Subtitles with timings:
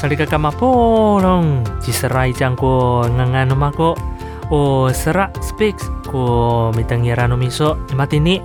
[0.00, 3.94] 萨利嘎嘎马波隆，吉斯拉伊讲过安安诺马过，
[4.50, 5.90] 我斯拉 speaks.
[6.10, 8.40] 过米登耶拉诺米说马蒂尼。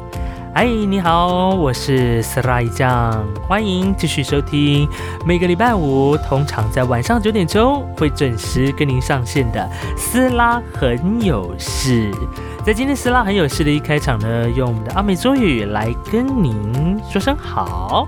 [0.53, 4.85] 嗨，你好，我是斯拉伊酱，欢迎继续收听
[5.25, 9.65] 每个礼拜五，通常在晚上九点钟会准时跟您上线的
[9.95, 12.11] 斯拉很有事。
[12.65, 18.07] 在今天斯拉很有事的一开场呢，用我们的阿美族语来跟您说声好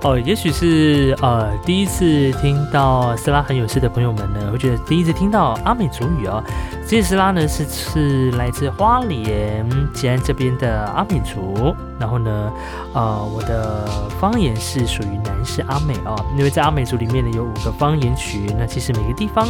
[0.00, 0.18] 哦。
[0.18, 6.42] 也许是呃第一次听到斯拉很有事的朋友们呢，会觉得第一次听到阿美族语哦。
[6.86, 11.74] 这斯拉呢是是来自花莲吉安这边的阿美族。
[12.00, 12.50] 然后呢，
[12.94, 13.86] 呃，我的
[14.18, 19.46] 方言是属于南式阿美哦，因为在阿美族里面呢有五个方言区，那其实每个地方，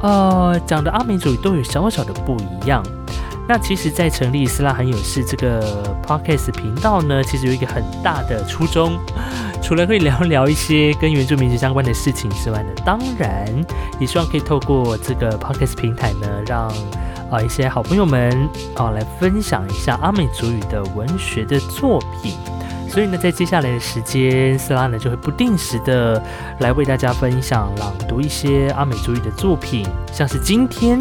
[0.00, 2.80] 呃，讲的阿美族都有小小的不一样。
[3.48, 8.98] 那其实，在成立斯拉很有事这个 podcast 频道呢，其实有一个很大的初衷，
[9.62, 13.46] 除了会聊聊一些跟原住民族相关的事情之外呢，当然
[14.00, 16.66] 也希望可以透过这个 podcast 平台呢，让
[17.30, 22.34] 啊，一些好朋友们啊，来分享一下阿美族语的文学的作品。
[22.88, 26.20] 所以呢，在接下来的时间，斯拉呢就会不定时的
[26.60, 29.86] 来为大家分享朗读一些阿美族语的作品。
[30.12, 30.98] 像是今天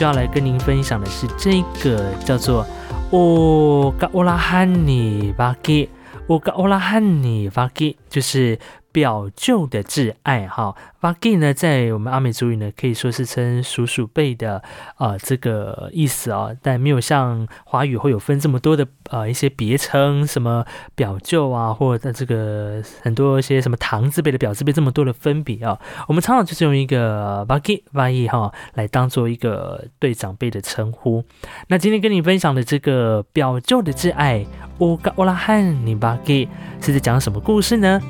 [0.00, 2.66] 就要来跟您分享的是这个叫做
[3.12, 5.90] “哦嘎欧拉汉尼巴吉
[6.26, 8.58] ”，“哦嘎欧拉汉尼巴吉”，就是。
[8.92, 14.62] 表舅的挚爱哈 v a g i 呢，在我们阿美族语呢，可以说是称叔叔辈的
[14.96, 25.78] 啊这个意思哦，但没有像华语会有分这么多的呃一些别称，什么表舅啊，或者这个很多一些什么堂字辈的表字辈这么多的分别啊。
[26.08, 31.24] 我们常常就是用一个 v a g i v a g i 哈来当做一个对长辈的称呼。
[31.68, 34.44] 那今天跟你分享的这个表舅的挚爱
[34.78, 36.48] 乌嘎乌拉汉尼 v a g i
[36.80, 38.00] 是在讲什么故事呢？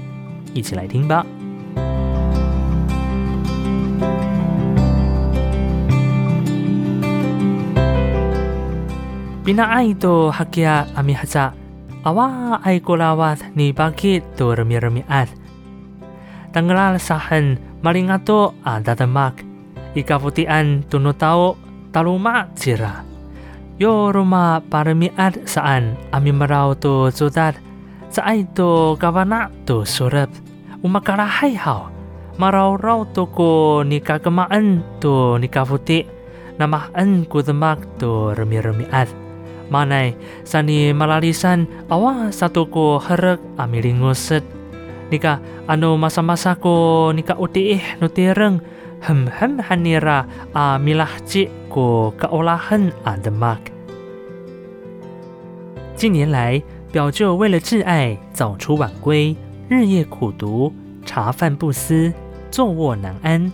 [0.54, 1.26] 一起来听吧。
[9.46, 11.54] Bina ai to hakia ami haza
[12.02, 15.30] awa ai kolawat ni bakit to remi at
[16.50, 19.46] Tanggal sahan malingato adadamak
[19.94, 21.62] ikaputian tuno tao
[21.94, 23.06] taluma sira
[23.78, 27.54] Yo ruma paramiat saan ami marau to sudat
[28.11, 30.29] 在爱多嘎巴纳多说了，
[30.83, 31.93] 我们嘎拉还好，
[32.37, 36.05] 马绕绕多过你嘎个马恩多你嘎福的，
[36.57, 39.07] 那么恩古的马多人米人米安，
[39.71, 40.13] 马奈
[40.43, 44.43] 萨尼马拉里山阿瓦萨多过赫勒阿米林 ngoset，
[45.09, 45.39] 你嘎
[45.69, 48.59] anu masa masa ko ni ka uti eh no tereng
[49.07, 53.71] hem hem hanira a milah ci ko kaolahan a demak。
[55.95, 56.61] 近年来。
[56.93, 59.37] 表舅为了挚爱，早出晚归，
[59.69, 60.73] 日夜苦读，
[61.07, 62.13] 茶饭不思，
[62.51, 63.51] 坐卧难安，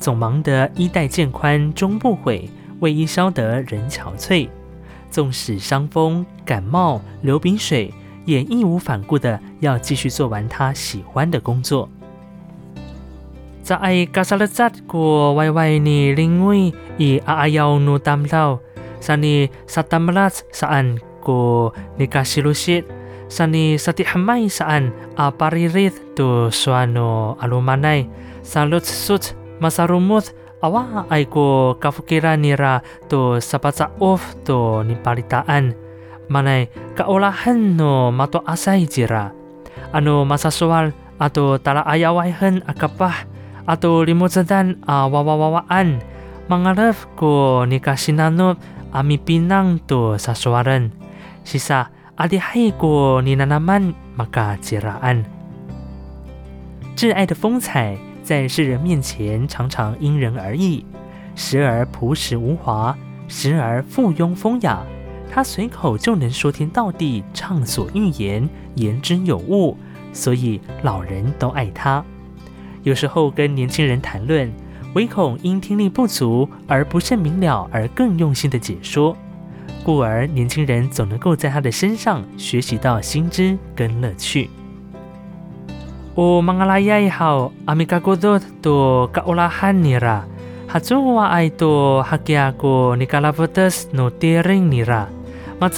[0.00, 4.48] 总忙得衣带渐宽终不悔，为伊消得人憔悴。
[5.08, 11.88] 纵使伤风感冒流鼻水，也义无反顾的要继续做完他喜欢的工作。
[13.62, 18.58] 在爱加萨勒扎过歪歪尼林威以阿阿要努担到，
[19.00, 20.98] 萨尼萨达姆拉萨安。
[21.20, 21.70] Ko
[22.00, 22.88] nikasilusit
[23.30, 28.10] sa ni satihamay saan aparirit to suano alumanay
[28.42, 35.72] sa lutsut masarumut awa ay ko kafukiran nira to sapatsa of to nipalitaan.
[36.30, 39.34] Manay kaulahan no mato asay jira.
[39.90, 43.26] Ano masaswal ato talaayawayhan akapah
[43.66, 46.00] ato limutsadan awawawawaan
[46.46, 48.58] mangarap ko ni kasinanop
[48.94, 50.34] ami pinang to sa
[51.50, 55.24] 悉萨阿迪海过尼那那曼玛嘎杰拉安，
[56.94, 60.86] 挚爱的风采在世人面前常常因人而异，
[61.34, 62.96] 时而朴实无华，
[63.26, 64.80] 时而附庸风雅。
[65.28, 69.76] 他随口就能说天道地，畅所欲言，言之有物，
[70.12, 72.04] 所以老人都爱他。
[72.84, 74.48] 有时候跟年轻人谈论，
[74.94, 79.16] 唯恐因听力不足而不甚明了，而更用心的解说。
[79.82, 84.50] 故而年轻人总能够在他的身上学习到新知跟乐趣。
[86.14, 86.78] 哦，拉
[87.08, 88.38] 好，阿米古多
[89.26, 90.24] 乌拉汉尼拉，
[90.68, 90.78] 哈
[91.14, 91.48] 瓦爱
[92.02, 93.32] 哈吉阿古尼拉
[93.70, 94.10] 斯诺
[94.42, 95.08] 林尼拉，
[95.58, 95.68] 马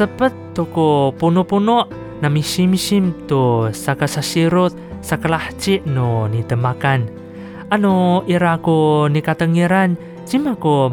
[1.30, 1.88] 诺诺，
[2.28, 3.00] 米西米西
[3.72, 4.70] 萨卡萨西罗
[5.00, 6.74] 萨卡拉吉诺尼德马，
[7.68, 10.90] 阿诺伊拉古尼登兰，吉古，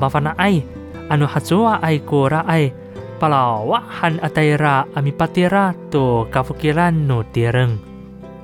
[1.09, 2.45] 阿诺哈瓦古拉。
[3.19, 7.77] palawa han ataira amipatira to kafukiran no tireng.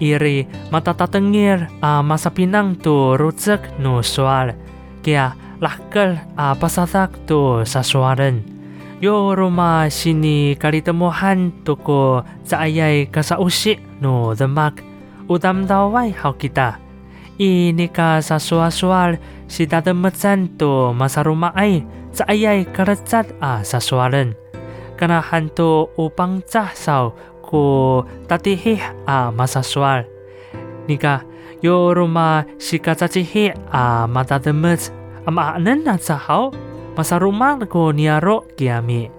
[0.04, 0.44] Iri
[0.76, 4.52] matatatengir a masapinang to rutsek no soal.
[5.00, 8.44] Kaya lahkel a pasatak to sasuaren.
[9.00, 14.84] Yo rumah sini kali temuhan toko saayay kasausi no demak.
[15.32, 16.78] Utam tawai hau kita.
[17.36, 19.20] Ini ka sasual-sual
[19.52, 21.84] si tatemetsan to masa rumah ai
[22.16, 24.45] caayai kerecat a sasuaran.
[24.98, 27.14] Kana hantu upang cah sau
[27.44, 30.04] ko tatihih a masaswal.
[30.88, 31.22] Nika
[31.62, 34.92] yo rumah si kacacihih a mata demet,
[35.26, 36.52] ama anen na hao
[36.96, 39.12] masa rumah ko niaro kiami.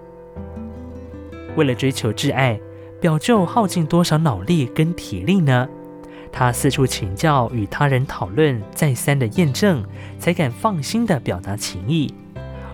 [1.55, 2.59] 为了追求挚爱，
[3.01, 5.67] 表舅耗尽多少脑力跟体力呢？
[6.31, 9.83] 他四处请教，与他人讨论，再三的验证，
[10.19, 12.13] 才敢放心的表达情意。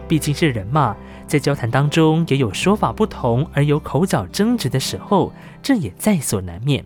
[0.08, 0.96] 毕竟是人嘛。
[1.26, 6.86] 在交谈当中，也有说法不同而有口角争执的时候，这也在所难免。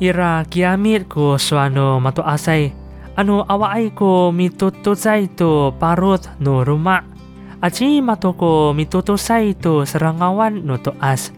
[0.00, 2.70] Ira kiamit ko suano mato asay
[3.18, 7.02] ano awai ko mitutuzay to paro't no ruma
[7.58, 11.34] aci mato ko mitutuzay to serangawan no to as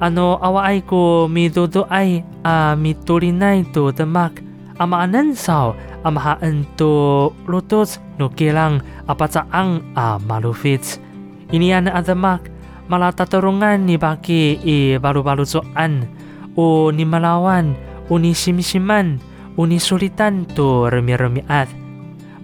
[0.00, 4.40] ano awai ko mitutuay a mitulinay to demak
[4.80, 5.76] amaanan sao
[6.06, 11.00] amahaan to lutos no kilang apacaang a malufits
[11.50, 12.46] Inian adamak
[12.86, 16.06] malataturungan ni baki i baru-baru soan
[16.54, 17.74] o ni malawan
[18.06, 19.18] o ni simsiman
[19.58, 21.66] o ni sulitan to remi-remiat.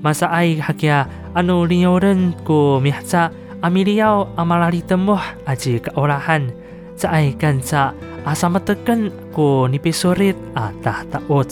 [0.03, 1.07] Masa ay hakya
[1.39, 3.31] ano linyoren ko mihsa
[3.63, 6.51] amiliyaw amalali temuh aji keolahan
[6.99, 7.95] sa ay kansa
[8.27, 11.51] asa matekan ko ni pisorit atah taot.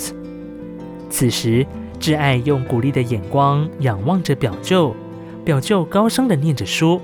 [1.15, 1.63] 此时，
[1.99, 4.95] 挚爱用鼓励的眼光仰望着表舅，
[5.45, 7.01] 表舅高声的念着书。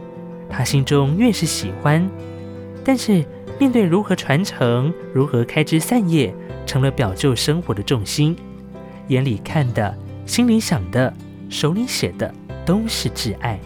[0.49, 2.07] 他心中越是喜欢，
[2.85, 3.25] 但是
[3.59, 6.35] 面对如何传承、如何开枝散叶，
[6.67, 8.37] 成了表舅生活的重心。
[9.09, 9.97] 眼里看的、
[10.27, 11.13] 心里想的、
[11.49, 12.35] 手里写的，
[12.67, 13.59] 都是挚爱，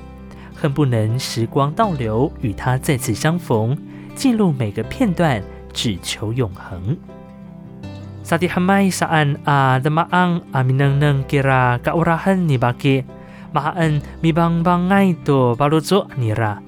[0.54, 3.76] 恨不能时光倒流，与他再次相逢，
[4.14, 5.42] 记录每个片段，
[5.72, 6.96] 只求永恒。
[8.24, 13.04] Saat hamai saan a demaang aminang nang kira kaurahan ni baki,
[13.52, 16.64] maan mibang bangai to baluzo nira.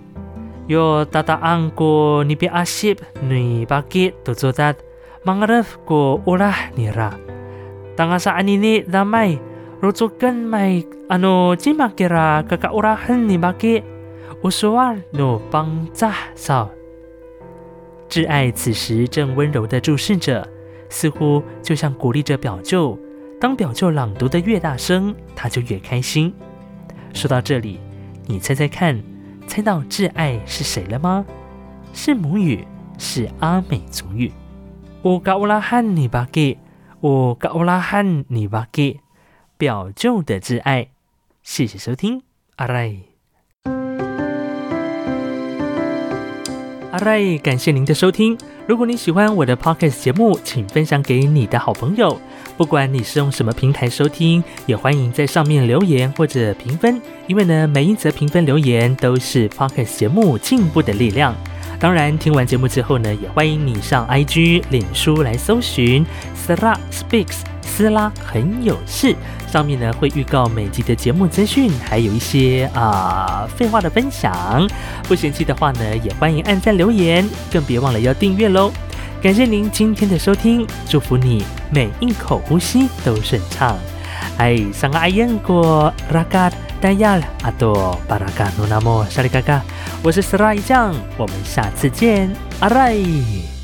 [0.66, 4.82] yo tataang ko nipi asip ni bakit tututat
[5.22, 7.14] mangref ko ulah nira.
[7.94, 9.38] Tanga saan ini damay
[9.80, 13.80] rutukan may ano jimakira kakaurahan ni baki
[14.42, 16.70] usual no pangzah sao.
[18.06, 20.46] 挚爱此时正温柔地注视着，
[20.88, 22.98] 似乎就像鼓励着表舅。
[23.40, 26.32] 当表舅朗读的越大声，他就越开心。
[27.12, 27.78] 说到这里，
[28.26, 29.02] 你猜猜看。
[29.46, 31.24] 猜到挚爱是谁了吗？
[31.92, 32.66] 是母语，
[32.98, 34.32] 是阿美族语。
[35.02, 36.58] 乌嘎乌拉汉尼巴给，
[37.02, 38.98] 乌嘎乌拉汉尼巴给，
[39.56, 40.88] 表舅的挚爱。
[41.44, 42.22] 谢谢收听，
[42.56, 42.96] 阿赖。
[46.90, 48.36] 阿赖，感谢您的收听。
[48.66, 52.20] 如果你喜欢我的 podcast 节目，请分享给你的好朋友。
[52.56, 61.32] 不管你是用什么平台收听，也欢迎在上面留言或者评分，因为呢，每一则评分留言都是 Podcast 节目进步的力量。
[61.78, 66.04] 当然，听完节目之后呢，也欢迎你上 IG、脸书来搜寻
[66.34, 69.14] Sarah Speaks 斯拉很有事，
[69.50, 74.66] 上面呢会预告每集的节目资讯，还有一些啊废话的分享。
[75.08, 78.72] 不嫌弃的话呢，也欢迎按赞留言，更别忘了要订阅喽。
[79.22, 83.76] 感谢您今天的收听，祝福你每一口呼吸都顺畅。
[84.38, 89.62] 哎，上个阿燕过拉嘎达亚阿多巴拉嘎努纳莫沙里嘎嘎，
[90.02, 92.30] 我是斯拉一酱，我们下次见，
[92.60, 93.55] 阿来。